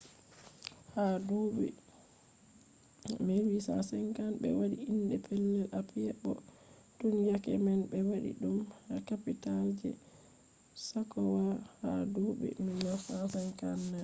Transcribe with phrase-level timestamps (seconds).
[0.95, 1.65] ha duuɓi
[3.27, 6.31] 1850 ɓe waɗi inde pellel apiya bo
[6.97, 8.57] tun yake man ɓe waɗi ɗum
[9.07, 9.89] kapital je
[10.87, 11.45] sakowa
[11.81, 13.99] ha duɓi 1959